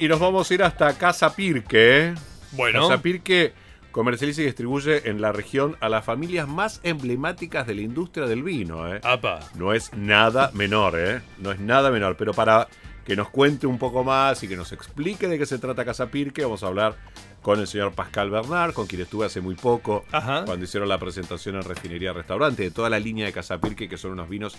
[0.00, 2.14] y nos vamos a ir hasta Casa Pirque.
[2.52, 2.88] Bueno.
[2.88, 3.52] Casa Pirque
[3.92, 8.42] comercializa y distribuye en la región a las familias más emblemáticas de la industria del
[8.42, 8.92] vino.
[8.92, 9.00] ¿eh?
[9.04, 9.40] Apa.
[9.54, 11.20] No es nada menor, ¿eh?
[11.36, 12.16] No es nada menor.
[12.16, 12.66] Pero para
[13.04, 16.06] que nos cuente un poco más y que nos explique de qué se trata Casa
[16.06, 16.96] Pirque, vamos a hablar
[17.42, 20.44] con el señor Pascal Bernard, con quien estuve hace muy poco, Ajá.
[20.46, 23.98] cuando hicieron la presentación en Refinería Restaurante, de toda la línea de Casa Pirque, que
[23.98, 24.56] son unos vinos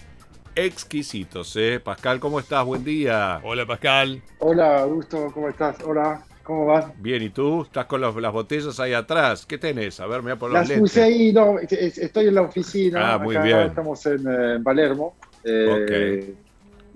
[0.55, 1.55] exquisitos.
[1.55, 1.79] ¿eh?
[1.84, 2.65] Pascal, ¿cómo estás?
[2.65, 3.39] Buen día.
[3.43, 4.21] Hola, Pascal.
[4.39, 5.77] Hola, Augusto, ¿cómo estás?
[5.84, 6.85] Hola, ¿cómo vas?
[7.02, 7.63] Bien, ¿y tú?
[7.63, 9.45] ¿Estás con los- las botellas ahí atrás?
[9.45, 9.99] ¿Qué tenés?
[9.99, 10.81] A ver, me voy a poner Las lentes.
[10.81, 13.13] puse ahí, no, es- es- estoy en la oficina.
[13.13, 13.59] Ah, muy acá bien.
[13.59, 15.16] Estamos en, eh, en Palermo.
[15.44, 16.35] eh,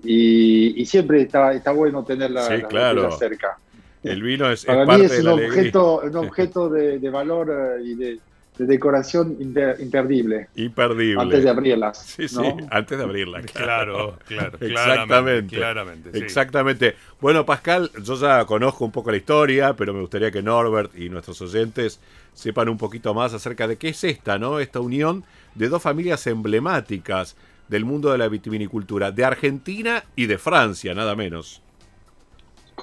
[0.04, 3.02] y, y siempre está, está bueno tener la, Sí, las claro.
[3.02, 3.58] botellas cerca.
[4.04, 5.58] El vino es, es Para mí parte es de un la alegría.
[5.58, 8.18] objeto, un objeto de, de valor eh, y de,
[8.58, 11.20] de decoración imper- imperdible Imperdible.
[11.22, 11.98] antes de abrirlas.
[11.98, 13.42] Sí, sí, antes de abrirla.
[13.42, 14.58] Claro, claro.
[14.60, 14.66] Exactamente.
[14.66, 15.56] Claramente.
[15.56, 16.18] claramente, sí.
[16.18, 16.96] Exactamente.
[17.20, 21.08] Bueno, Pascal, yo ya conozco un poco la historia, pero me gustaría que Norbert y
[21.10, 22.00] nuestros oyentes
[22.32, 24.58] sepan un poquito más acerca de qué es esta, ¿no?
[24.60, 27.36] Esta unión de dos familias emblemáticas
[27.68, 31.62] del mundo de la vitivinicultura, de Argentina y de Francia, nada menos.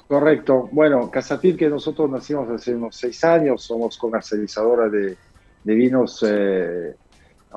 [0.08, 0.68] Correcto.
[0.72, 5.16] Bueno, Casapil, que nosotros nacimos hace unos seis años, somos comercializadora de,
[5.64, 6.94] de vinos eh,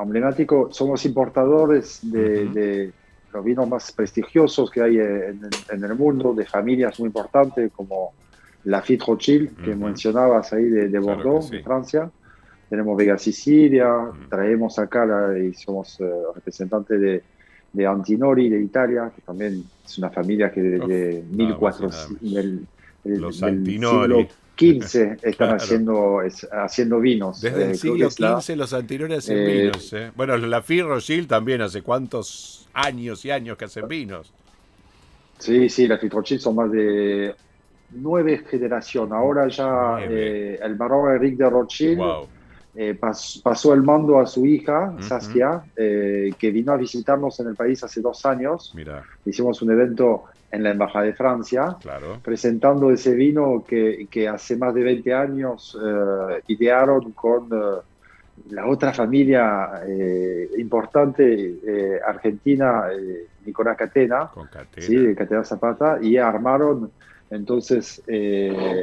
[0.01, 2.53] emblemáticos, somos importadores de, Ujú.
[2.53, 2.93] de
[3.33, 8.13] los vinos más prestigiosos que hay en, en el mundo, de familias muy importantes como
[8.63, 9.79] Lafitte Rothschild, que Ujú.
[9.85, 11.57] mencionabas ahí de, de Claro que Bordeaux, sí.
[11.57, 12.09] de Francia.
[12.69, 14.17] Tenemos Vega Sicilia, Ujú.
[14.29, 17.23] traemos acá la- y somos eh, representantes de,
[17.73, 22.21] de Antinori de Italia, que también es una familia que desde Uf, nada 1400 más
[22.21, 22.67] y nada del,
[23.03, 24.13] del- Los del Antinori.
[24.23, 24.27] siglo
[24.57, 25.55] XV están Claro.
[25.55, 27.41] haciendo, es- haciendo vinos.
[27.41, 29.93] Desde Eh, el creo siglo la- XV los anteriores hacen eh, vinos.
[29.93, 30.11] ¿eh?
[30.15, 34.33] Bueno, la Rothschild también hace cuántos años y años que hacen vinos.
[35.39, 37.35] Sí, sí, las Fitrochil son más de
[37.91, 39.13] nueve generaciones.
[39.13, 42.27] Ahora ya eh, el barón Enrique de Rothschild Wow.
[42.75, 44.95] eh, pas- pasó el mando a su hija.
[44.99, 48.71] Saskia, eh, que vino a visitarnos en el país hace dos años.
[48.75, 52.19] Mira, Hicimos un evento en la Embajada de Francia, claro.
[52.23, 57.81] presentando ese vino que, que hace más de 20 años eh, idearon con eh,
[58.49, 62.85] la otra familia eh, importante eh, argentina,
[63.45, 64.87] Nicolás Catena, Con catena.
[64.87, 64.95] ¿sí?
[64.95, 66.91] de Catena Zapata, y armaron
[67.29, 68.01] entonces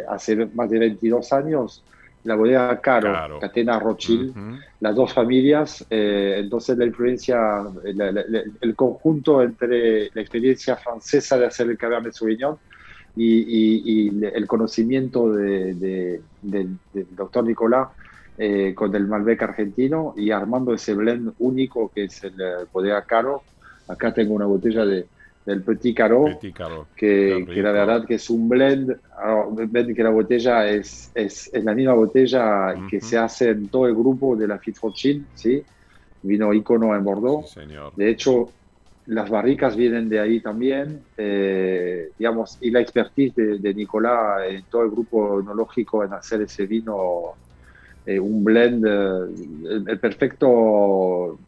[0.09, 1.83] hace más de 22 años
[2.25, 3.39] la bodega Caro, Caro.
[3.39, 4.57] Catena Rothschild, Ujú.
[4.81, 7.37] las dos familias, eh, entonces la influencia,
[7.95, 12.57] la- la- la- el conjunto entre la experiencia francesa de hacer el Cabernet Sauvignon
[13.17, 17.89] y, y- y el conocimiento de- de- del del doctor Nicolás
[18.37, 23.05] eh, con el Malbec argentino y armando ese blend único que es el eh, Bodega
[23.05, 23.45] Caro.
[23.87, 25.09] Acá tengo una botella de,
[25.45, 26.89] del Petit Caro Petit Caro.
[26.97, 31.51] que, que la verdad que es un blend, ah, ven que la botella es, es,
[31.53, 33.07] es la misma botella que Ujú.
[33.07, 35.63] se hace en todo el grupo de la Fit Rothschild, ¿sí?
[36.23, 37.47] Vino ícono en Bordeaux.
[37.49, 37.93] Sí, señor.
[37.97, 38.53] De hecho,
[39.07, 44.65] las barricas vienen de ahí también, eh, digamos, y la expertise de, de Nicolás en
[44.67, 47.35] todo el grupo enológico en hacer ese vino,
[48.07, 51.39] eh, un blend, eh, el perfecto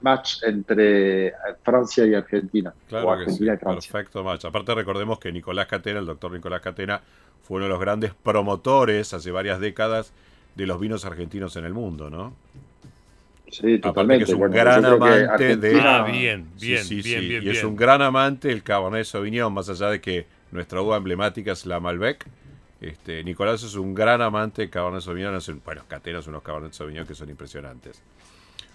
[0.00, 1.32] match entre
[1.62, 2.72] Francia y Argentina.
[2.72, 3.92] o Claro que sí, Argentina y Francia.
[3.92, 4.44] perfecto match.
[4.44, 7.00] Aparte recordemos que Nicolás Catena, el doctor Nicolás Catena,
[7.42, 10.12] fue uno de los grandes promotores hace varias décadas
[10.54, 12.34] de los vinos argentinos en el mundo, ¿no?
[13.50, 14.24] Sí, totalmente.
[14.26, 17.28] que es un Bueno, gran amante de- Ah, bien, bien, sí, bien, sí.
[17.28, 17.56] bien, y bien.
[17.56, 21.64] es un gran amante el Cabernet Sauvignon, más allá de que nuestra uva emblemática es
[21.64, 22.26] la Malbec.
[22.80, 25.38] Este, Nicolás es un gran amante de Cabernet Sauvignon.
[25.64, 28.02] Bueno, Catena son unos Cabernet Sauvignon que son impresionantes.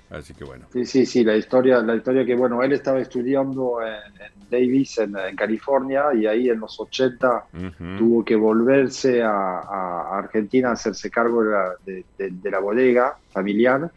[0.09, 0.67] Así que bueno.
[0.71, 4.97] Sí, sí, sí, la historia, la historia que, bueno, él estaba estudiando en, en Davis,
[4.99, 7.97] en, en California, y ahí en los 80 Ujú.
[7.97, 12.59] tuvo que volverse a, a Argentina a hacerse cargo de la, de, de- de la
[12.59, 13.91] bodega familiar.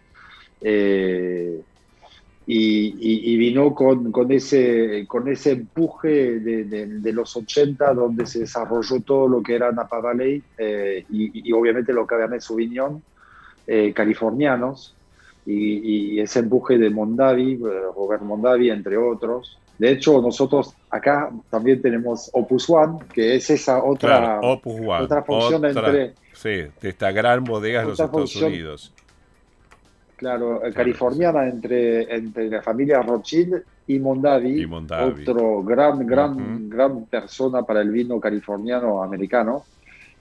[0.60, 1.60] eh,
[2.48, 2.86] y,
[3.30, 8.24] y- y vino con, con, ese, con ese empuje de, de- de los 80, donde
[8.26, 12.40] se desarrolló todo lo que era Napa Valley eh, y, y obviamente lo que Cabernet
[12.40, 13.02] Sauvignon
[13.66, 14.95] eh, californianos.
[15.46, 17.56] Y, y ese empuje de Mondavi,
[17.94, 19.62] Robert Mondavi, entre otros.
[19.78, 25.04] De hecho, nosotros acá también tenemos Opus One, que es esa otra, Claro, Opus One,
[25.04, 28.52] otra función otra- entre, Sí, de esta gran bodega de los Estados función.
[28.52, 28.92] Unidos.
[30.16, 35.22] claro, Claro, californiana entre, entre la familia Rothschild y Mondavi, Y Mondavi.
[35.22, 39.64] otro gran, gran, gran persona para el vino californiano americano.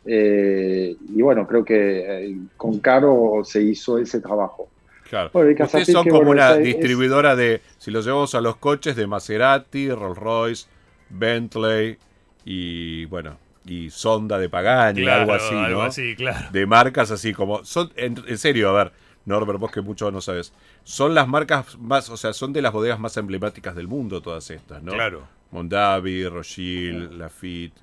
[0.04, 4.69] Eh, y bueno, creo que eh, con Caro se hizo ese trabajo.
[5.09, 5.29] Claro.
[5.33, 8.95] Bueno, Ustedes son como bueno, una es- distribuidora de, si los llevamos a los coches,
[8.95, 10.67] de Maserati, Rolls Royce,
[11.09, 11.97] Bentley
[12.43, 15.87] y bueno, y Sonda de Pagani, Claro, algo así, algo ¿no?
[15.87, 16.47] así, claro.
[16.51, 17.63] De marcas así como.
[17.65, 18.91] Son, en, en serio, a ver,
[19.25, 20.53] Norbert, vos que mucho no sabes.
[20.83, 24.49] Son las marcas más, o sea, son de las bodegas más emblemáticas del mundo todas
[24.51, 24.91] estas, ¿no?
[24.93, 25.27] Claro.
[25.51, 27.73] Mondavi, Rochil, Lafitte,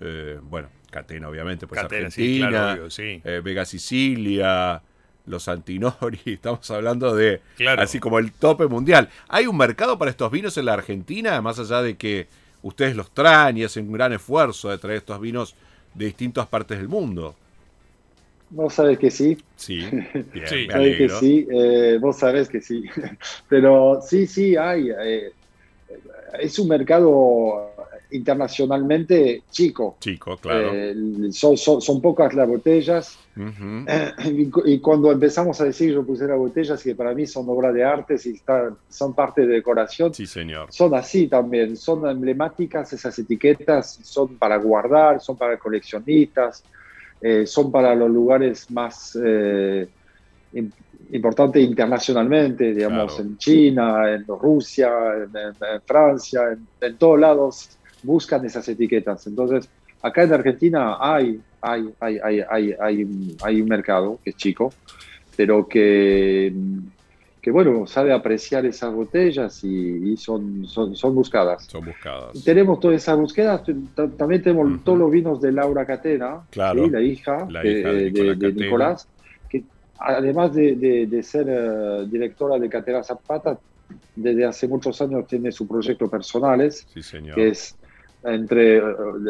[0.00, 3.20] eh, bueno, Catena obviamente, pues Catena, sí, Argentina, claro, obvio, sí.
[3.24, 4.80] eh, Vega Sicilia,
[5.28, 7.82] los Antinori, estamos hablando de Claro.
[7.82, 9.08] así como el tope mundial.
[9.28, 12.28] ¿Hay un mercado para estos vinos en la Argentina, más allá de que
[12.62, 15.54] ustedes los traen y hacen un gran esfuerzo de traer estos vinos
[15.94, 17.34] de distintas partes del mundo?
[18.50, 19.78] Vos sabés que sí, Sí,
[20.32, 20.66] bien, Sí.
[20.66, 22.84] me sabés que sí, eh, vos sabés que sí.
[23.48, 24.88] Pero sí, sí, hay.
[24.90, 25.32] eh,
[26.40, 27.74] es un mercado
[28.10, 29.98] internacionalmente chico.
[30.00, 30.72] Chico, claro.
[30.74, 30.94] Eh,
[31.30, 33.16] son, son, son pocas las botellas.
[33.36, 33.84] Ujú.
[34.24, 37.48] Y, cu- y cuando empezamos a decir yo puse las botellas que para mí son
[37.48, 40.68] obras de arte y están- son parte de decoración, Sí, señor.
[40.72, 46.66] son así también, son emblemáticas esas etiquetas, son para guardar, son para coleccionistas,
[47.20, 49.88] eh, son para los lugares más eh,
[50.52, 50.72] im-
[51.10, 53.28] importantes internacionalmente, digamos, Claro.
[53.30, 59.26] en China, en Rusia, en, en- en Francia, en, en todos lados buscan esas etiquetas.
[59.26, 59.68] Entonces,
[60.02, 64.36] acá en Argentina hay, hay, hay, hay, hay, hay, un- hay un mercado que es
[64.36, 64.72] chico,
[65.36, 66.52] pero que,
[67.40, 71.66] que bueno, sabe apreciar esas botellas y, y son, son, son buscadas.
[71.70, 72.42] Son buscadas.
[72.44, 73.62] Tenemos todas esas búsquedas,
[74.16, 74.78] también tenemos Ujú.
[74.80, 76.84] todos los vinos de Laura Catena, Claro.
[76.84, 76.90] ¿sí?
[76.90, 78.64] la hija, La de, hija de de- Nicolás de Catena.
[78.66, 79.08] Nicolás,
[79.48, 79.64] que
[79.98, 83.58] además de, de- de ser eh, directora de Catena Zapata,
[84.16, 87.36] desde hace muchos años tiene su proyecto personales, Sí, señor.
[87.36, 87.77] que es
[88.22, 88.82] entre eh,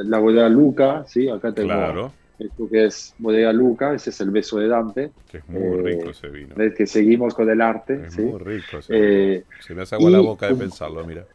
[0.05, 1.29] la bodega Luca, ¿sí?
[1.29, 5.39] acá tengo Claro, esto que es bodega Luca, ese es el beso de Dante, que
[5.39, 6.55] es muy Eh, rico ese vino.
[6.57, 7.95] del que seguimos con el arte.
[8.07, 8.23] Es ¿sí?
[8.23, 9.61] muy rico ese Eh, vino.
[9.61, 11.27] Se me hace agua la y- boca de pensarlo, mira.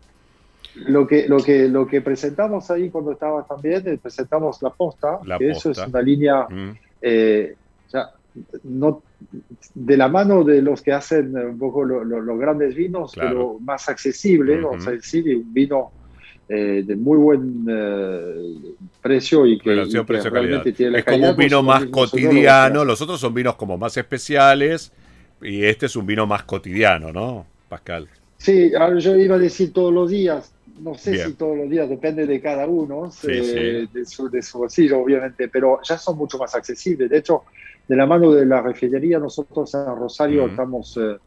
[0.87, 5.19] Lo que, lo, que, lo que presentamos ahí cuando estabas también, eh, presentamos la posta,
[5.25, 5.87] La que eso es posta.
[5.87, 6.71] una línea Mm,
[7.01, 7.55] eh,
[7.91, 8.09] ya,
[8.63, 9.03] no,
[9.75, 13.29] de la mano de los que hacen un poco lo- lo- los grandes vinos, Claro.
[13.29, 15.93] pero más accesible, vamos a decir, un vino
[16.49, 21.37] eh, de muy buen eh, precio y que, y realmente tiene la Es como un
[21.37, 22.83] vino más cotidiano.
[22.83, 24.91] Los otros son vinos como más especiales.
[25.41, 28.07] Y este es un vino más cotidiano, ¿no, Pascal?
[28.37, 31.27] Sí, yo iba a decir todos los días, no sé Bien.
[31.27, 34.99] si todos los días, depende de cada uno, Sí, eh, De, su, de su bolsillo,
[34.99, 37.09] obviamente, pero ya son mucho más accesibles.
[37.09, 37.43] De hecho,
[37.87, 41.17] de la mano de la refinería, nosotros en Rosario estamos, eh,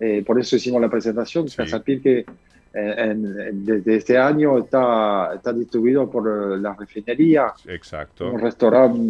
[0.00, 1.56] eh, por eso hicimos la presentación, Sí.
[1.56, 2.24] Casapil que
[2.72, 8.30] en- en- desde este año está, está distribuido por eh, la refinería, Exacto.
[8.30, 9.00] un restaurante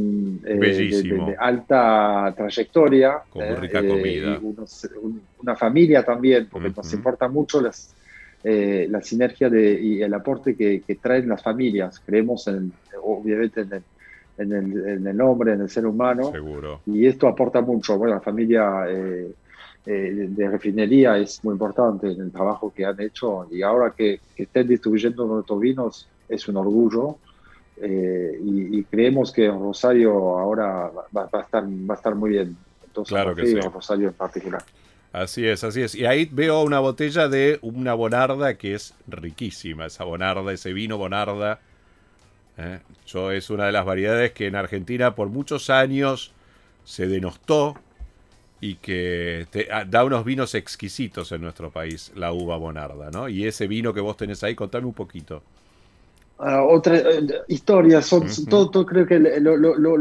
[0.51, 1.27] eh, de, Bellísimo.
[1.27, 3.23] de- de alta trayectoria.
[3.29, 4.39] Con eh, rica eh, comida.
[4.41, 6.97] y unos- un- una familia también, porque nos Ujú.
[6.97, 7.95] importa mucho las,
[8.43, 12.01] eh, la sinergia de, y el aporte que, que traen las familias.
[12.01, 12.73] Creemos en,
[13.03, 13.85] obviamente en el,
[14.39, 16.81] en, el, en el hombre, en el ser humano, Seguro.
[16.87, 17.99] y esto aporta mucho.
[17.99, 18.85] Bueno, la familia
[19.87, 24.21] eh, de, refinería es muy importante en el trabajo que han hecho y ahora que,
[24.37, 27.19] que estén distribuyendo nuestros vinos es un orgullo.
[27.77, 32.31] eh, y, y creemos que Rosario ahora va, va a estar, va a estar muy
[32.31, 32.57] bien.
[32.85, 33.69] Entonces, Claro que sí, sí.
[33.69, 34.63] Rosario en particular.
[35.13, 35.95] Así es, así es.
[35.95, 39.87] Y ahí veo una botella de una bonarda que es riquísima.
[39.87, 41.61] Esa bonarda, ese vino bonarda.
[42.59, 42.81] ¿eh?
[43.07, 46.33] Yo es una de las variedades que en Argentina por muchos años
[46.85, 47.77] se denostó
[48.61, 53.29] y que te- ah, da unos vinos exquisitos en nuestro país, la uva bonarda, ¿no?
[53.29, 55.43] Y ese vino que vos tenés ahí, contame un poquito.
[56.39, 59.99] Ah, otra eh, historia, son, todo, todo creo que lo, lo, lo,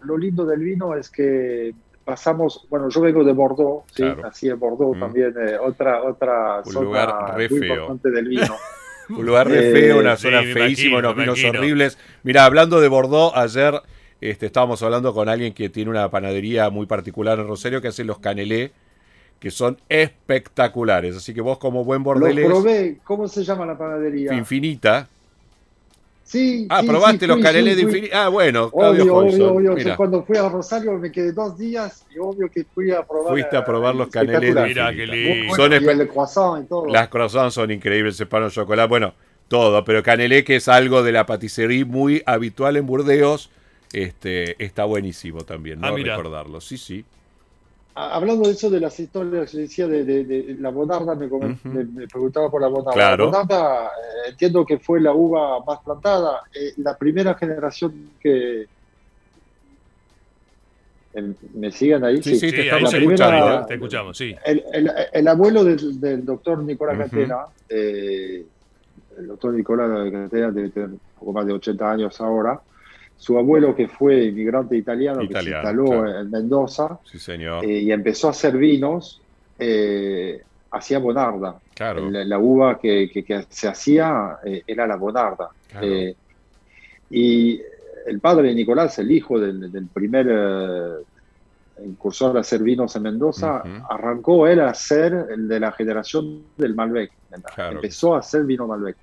[0.00, 4.02] lo, lindo del vino es que pasamos, bueno, yo vengo de Bordeaux, ¿sí?
[4.02, 4.22] Claro.
[4.22, 5.00] nací en Bordeaux Mm.
[5.00, 7.72] también, eh, otra, otra Un zona lugar re muy feo.
[7.88, 8.56] importante del vino.
[9.16, 11.98] Un lugar re Eh, feo, una sí, zona me feísima, unos vinos horribles.
[12.22, 13.82] Mira, hablando de Bordeaux, ayer
[14.20, 18.04] este, estábamos hablando con alguien que tiene una panadería muy particular en Rosario que hace
[18.04, 18.70] los canelés,
[19.38, 21.16] que son espectaculares.
[21.16, 24.34] Así que vos, como buen bordelés, probé, ¿cómo se llama la panadería?
[24.34, 25.08] infinita.
[26.30, 28.24] Sí, Ah, sí, probaste sí, los sí, de infinita.
[28.26, 29.78] Ah, bueno, Claudio Obvio, obvio, obvio.
[29.78, 33.32] Yo cuando fui a Rosario me quedé dos días y obvio que fui a probar.
[33.32, 34.62] Fuiste a probar los caneles de.
[34.62, 35.56] Mira qué lindo.
[35.56, 36.86] Son y el croissant y todo.
[36.86, 39.12] Las croissants son increíbles, el pan de chocolate, bueno,
[39.48, 43.50] todo, pero canelé que es algo de la patisserie muy habitual en Burdeos,
[43.92, 45.88] este, está buenísimo también, ¿no?
[45.88, 45.92] Ah.
[45.96, 47.04] Recordarlo, sí, sí.
[47.94, 51.26] Ah, Hablando de eso de las historias, yo decía de, de- de la bonarda, me,
[51.26, 51.56] Ujú.
[51.64, 52.92] me- me preguntaba por la bonarda.
[52.92, 53.24] Claro.
[53.30, 56.40] La bonarda, eh, entiendo que fue la uva más plantada.
[56.54, 58.66] eh, la primera generación que.
[61.12, 62.22] Eh, ¿Me siguen ahí?
[62.22, 63.36] Sí, sí, te Sí, ahí estamos te escuchando.
[63.36, 63.66] escuchamos, ¿eh?
[63.66, 64.36] te escuchamos, sí.
[64.44, 67.04] El, el- el abuelo del, del doctor Nicolás Ujú.
[67.10, 67.36] Catena,
[67.68, 68.46] eh,
[69.18, 72.60] el doctor Nicolás Catena debe tener un poco más de 80 años ahora,
[73.20, 76.98] su abuelo que fue inmigrante italiano, que se instaló en Mendoza
[77.28, 79.20] eh, y empezó a hacer vinos,
[79.58, 81.60] eh, hacía Bonarda.
[81.74, 82.08] Claro.
[82.10, 83.10] La, uva que,
[83.50, 85.50] se hacía eh, era la Bonarda.
[87.10, 87.60] y
[88.06, 91.04] el padre de Nicolás, el hijo del, primer
[91.84, 96.74] incursor a hacer vinos en Mendoza, arrancó él a hacer el de la generación del
[96.74, 97.12] Malbec.
[97.70, 98.96] Empezó a hacer vino Malbec.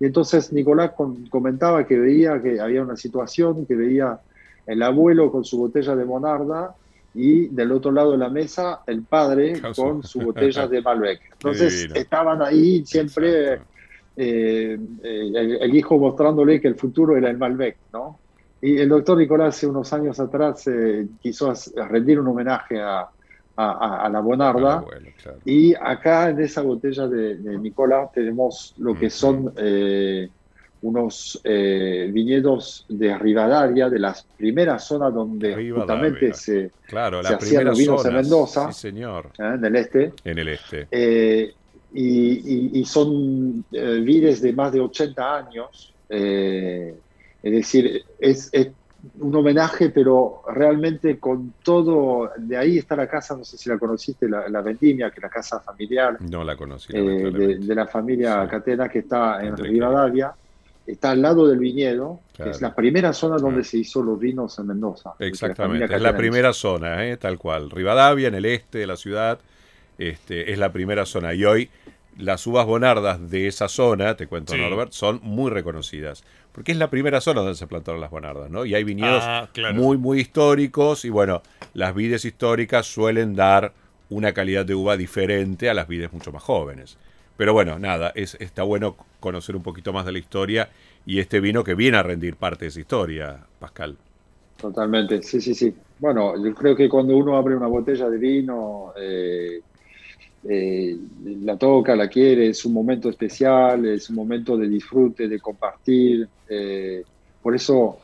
[0.00, 0.92] Y entonces Nicolás
[1.30, 4.20] comentaba que veía que había una situación, que veía
[4.66, 6.74] el abuelo con su botella de Monarda
[7.14, 11.20] y del otro lado de la mesa el padre con su botella de Malbec.
[11.32, 13.54] Entonces estaban ahí siempre
[14.16, 18.18] eh, eh, el, hijo mostrándole que el futuro era el Malbec, ¿no?
[18.60, 21.52] Y el doctor Nicolás hace unos años atrás eh, quiso
[21.88, 23.08] rendir un homenaje a,
[23.58, 24.84] a, la Bonarda.
[25.44, 30.28] Y acá en esa botella de, Nicolás tenemos lo que son eh,
[30.82, 37.64] unos eh, viñedos de Rivadavia, de las primeras zonas donde justamente se, claro, se hacían
[37.64, 39.32] los vinos en Mendoza, señor.
[39.38, 39.54] ¿eh?
[39.54, 40.12] en el este.
[40.24, 41.54] En el este.
[41.92, 45.94] Y, y, son vides de más de 80 años.
[46.10, 46.94] es
[47.42, 48.68] decir, es, es
[49.20, 53.78] un homenaje, pero realmente con todo, de ahí está la casa, no sé si la
[53.78, 56.20] conociste, la, Vendimia, que es la casa familiar.
[56.20, 56.92] No la conocí.
[56.94, 60.32] Eh, de, la familia Catena, que está en Rivadavia,
[60.86, 64.58] está al lado del viñedo, que es la primera zona donde se hizo los vinos
[64.58, 65.12] en Mendoza.
[65.20, 67.70] Exactamente, es la primera zona, eh, tal cual.
[67.70, 69.38] Rivadavia, en el este de la ciudad,
[69.98, 71.34] este, es la primera zona.
[71.34, 71.70] Y hoy
[72.18, 76.24] las uvas bonardas de esa zona, te cuento Norbert, son muy reconocidas.
[76.58, 78.64] Porque es la primera zona donde se plantaron las bonardas, ¿no?
[78.64, 81.04] Y hay viñedos ah, muy, muy históricos.
[81.04, 81.40] Y bueno,
[81.72, 83.72] las vides históricas suelen dar
[84.10, 86.98] una calidad de uva diferente a las vides mucho más jóvenes.
[87.36, 90.68] Pero bueno, nada, es, está bueno conocer un poquito más de la historia
[91.06, 93.96] y este vino que viene a rendir parte de esa historia, Pascal.
[94.56, 95.72] Totalmente, sí, sí, sí.
[96.00, 99.60] Bueno, yo creo que cuando uno abre una botella de vino, eh,
[100.44, 100.96] eh,
[101.42, 106.28] la toca, la quiere, es un momento especial, es un momento de disfrute, de compartir.
[106.48, 107.02] Eh,
[107.42, 107.98] por eso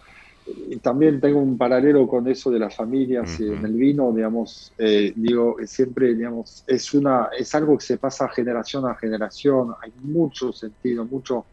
[0.46, 4.72] eh, también tengo un paralelo con eso de las familias en el vino, digamos,
[5.14, 10.52] digo, siempre, digamos, es, una, es algo que se pasa generación a generación, hay mucho
[10.52, 11.46] sentido, mucho,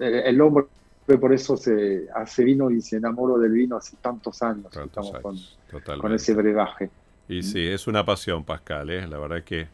[0.00, 0.66] el hombre
[1.20, 6.14] por eso se hace vino y se enamoró del vino hace tantos años, con, con,
[6.14, 6.88] ese brebaje.
[7.28, 9.66] Y sí, es una pasión, Pascal, la verdad que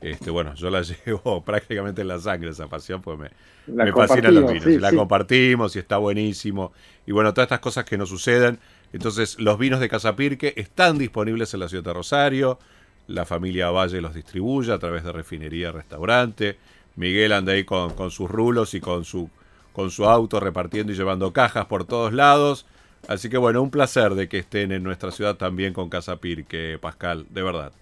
[0.00, 3.30] este, bueno, yo la llevo prácticamente en la sangre esa pasión, pues me,
[3.66, 4.66] me fascinan los vinos.
[4.66, 6.72] y la compartimos y está buenísimo.
[7.06, 8.58] Y bueno, todas estas cosas que nos suceden.
[8.92, 12.58] Entonces, los vinos de Casa Pirque están disponibles en la ciudad de Rosario.
[13.06, 16.58] La familia Valle los distribuye a través de refinería, restaurante.
[16.96, 19.30] Miguel anda ahí con, con sus rulos y con su,
[19.72, 22.66] con su auto repartiendo y llevando cajas por todos lados.
[23.06, 26.78] Así que bueno, un placer de que estén en nuestra ciudad también con Casa Pirque,
[26.80, 27.72] Pascal, de verdad.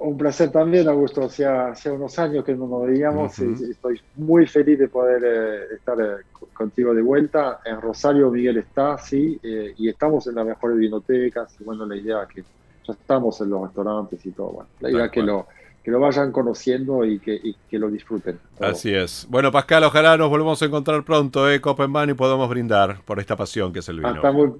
[0.00, 1.24] Un placer también, Augusto.
[1.24, 3.38] Hacía, hace unos años que no nos veíamos.
[3.38, 7.60] Estoy muy feliz de poder eh, estar eh, contigo de vuelta.
[7.64, 11.54] En Rosario Miguel está, sí, eh, y estamos en las mejores vinotecas.
[11.60, 14.48] Y bueno, la idea es que ya estamos en los restaurantes y todo.
[14.48, 15.46] Bueno, la idea es que lo,
[15.84, 18.38] que lo vayan conociendo y que, que lo disfruten.
[18.58, 19.26] Así es.
[19.28, 21.60] Bueno, Pascal, ojalá nos volvamos a encontrar pronto, ¿eh?
[21.60, 24.08] Copenhague, y podamos brindar por esta pasión que es el vino.
[24.08, 24.52] Hasta muy,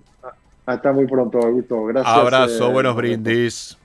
[0.66, 1.84] hasta muy pronto, Augusto.
[1.86, 2.14] Gracias.
[2.14, 3.78] Abrazo, buenos brindis.